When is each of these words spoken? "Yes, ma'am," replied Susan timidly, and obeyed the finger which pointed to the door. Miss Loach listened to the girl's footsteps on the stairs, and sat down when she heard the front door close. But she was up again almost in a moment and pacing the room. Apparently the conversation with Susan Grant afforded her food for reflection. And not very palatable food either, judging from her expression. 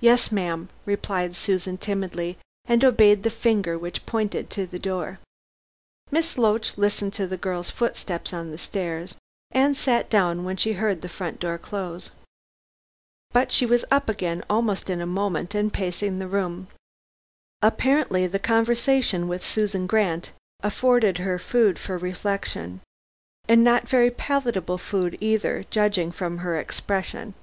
"Yes, 0.00 0.32
ma'am," 0.32 0.68
replied 0.84 1.36
Susan 1.36 1.78
timidly, 1.78 2.38
and 2.64 2.84
obeyed 2.84 3.22
the 3.22 3.30
finger 3.30 3.78
which 3.78 4.04
pointed 4.04 4.50
to 4.50 4.66
the 4.66 4.80
door. 4.80 5.20
Miss 6.10 6.36
Loach 6.36 6.76
listened 6.76 7.14
to 7.14 7.28
the 7.28 7.36
girl's 7.36 7.70
footsteps 7.70 8.32
on 8.32 8.50
the 8.50 8.58
stairs, 8.58 9.14
and 9.52 9.76
sat 9.76 10.10
down 10.10 10.42
when 10.42 10.56
she 10.56 10.72
heard 10.72 11.02
the 11.02 11.08
front 11.08 11.38
door 11.38 11.56
close. 11.56 12.10
But 13.30 13.52
she 13.52 13.64
was 13.64 13.84
up 13.92 14.08
again 14.08 14.42
almost 14.50 14.90
in 14.90 15.00
a 15.00 15.06
moment 15.06 15.54
and 15.54 15.72
pacing 15.72 16.18
the 16.18 16.26
room. 16.26 16.66
Apparently 17.62 18.26
the 18.26 18.40
conversation 18.40 19.28
with 19.28 19.46
Susan 19.46 19.86
Grant 19.86 20.32
afforded 20.64 21.18
her 21.18 21.38
food 21.38 21.78
for 21.78 21.96
reflection. 21.96 22.80
And 23.46 23.62
not 23.62 23.88
very 23.88 24.10
palatable 24.10 24.78
food 24.78 25.16
either, 25.20 25.64
judging 25.70 26.10
from 26.10 26.38
her 26.38 26.58
expression. 26.58 27.34